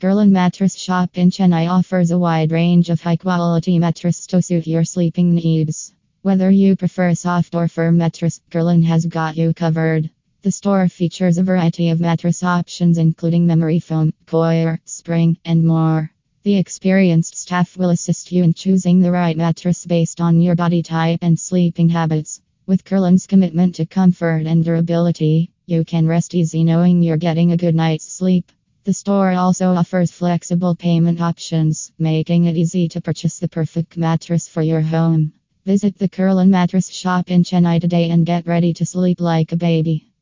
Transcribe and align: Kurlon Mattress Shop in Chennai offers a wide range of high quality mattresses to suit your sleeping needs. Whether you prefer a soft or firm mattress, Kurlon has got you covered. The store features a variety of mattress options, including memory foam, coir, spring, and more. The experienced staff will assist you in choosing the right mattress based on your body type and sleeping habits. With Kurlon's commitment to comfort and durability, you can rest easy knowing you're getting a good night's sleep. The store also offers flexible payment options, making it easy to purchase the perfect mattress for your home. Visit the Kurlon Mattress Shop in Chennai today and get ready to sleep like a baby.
Kurlon 0.00 0.30
Mattress 0.30 0.76
Shop 0.76 1.18
in 1.18 1.30
Chennai 1.30 1.68
offers 1.68 2.10
a 2.10 2.18
wide 2.18 2.52
range 2.52 2.88
of 2.88 3.02
high 3.02 3.16
quality 3.16 3.78
mattresses 3.78 4.26
to 4.28 4.40
suit 4.40 4.66
your 4.66 4.82
sleeping 4.82 5.34
needs. 5.34 5.92
Whether 6.22 6.50
you 6.50 6.74
prefer 6.74 7.08
a 7.08 7.14
soft 7.14 7.54
or 7.54 7.68
firm 7.68 7.98
mattress, 7.98 8.40
Kurlon 8.50 8.82
has 8.84 9.04
got 9.04 9.36
you 9.36 9.52
covered. 9.52 10.08
The 10.40 10.52
store 10.52 10.88
features 10.88 11.36
a 11.36 11.42
variety 11.42 11.90
of 11.90 12.00
mattress 12.00 12.42
options, 12.42 12.96
including 12.96 13.46
memory 13.46 13.78
foam, 13.78 14.14
coir, 14.24 14.80
spring, 14.86 15.36
and 15.44 15.66
more. 15.66 16.10
The 16.44 16.56
experienced 16.56 17.36
staff 17.36 17.76
will 17.76 17.90
assist 17.90 18.32
you 18.32 18.42
in 18.42 18.54
choosing 18.54 19.00
the 19.00 19.12
right 19.12 19.36
mattress 19.36 19.84
based 19.84 20.18
on 20.18 20.40
your 20.40 20.54
body 20.54 20.82
type 20.82 21.18
and 21.20 21.38
sleeping 21.38 21.90
habits. 21.90 22.40
With 22.66 22.86
Kurlon's 22.86 23.26
commitment 23.26 23.74
to 23.74 23.84
comfort 23.84 24.46
and 24.46 24.64
durability, 24.64 25.50
you 25.66 25.84
can 25.84 26.06
rest 26.06 26.34
easy 26.34 26.64
knowing 26.64 27.02
you're 27.02 27.18
getting 27.18 27.52
a 27.52 27.58
good 27.58 27.74
night's 27.74 28.10
sleep. 28.10 28.50
The 28.90 28.94
store 28.94 29.30
also 29.34 29.72
offers 29.74 30.10
flexible 30.10 30.74
payment 30.74 31.20
options, 31.20 31.92
making 31.96 32.46
it 32.46 32.56
easy 32.56 32.88
to 32.88 33.00
purchase 33.00 33.38
the 33.38 33.46
perfect 33.46 33.96
mattress 33.96 34.48
for 34.48 34.62
your 34.62 34.80
home. 34.80 35.32
Visit 35.64 35.96
the 35.96 36.08
Kurlon 36.08 36.48
Mattress 36.48 36.88
Shop 36.88 37.30
in 37.30 37.44
Chennai 37.44 37.80
today 37.80 38.10
and 38.10 38.26
get 38.26 38.48
ready 38.48 38.72
to 38.72 38.84
sleep 38.84 39.20
like 39.20 39.52
a 39.52 39.56
baby. 39.56 40.09